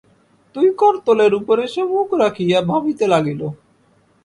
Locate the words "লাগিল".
3.07-3.41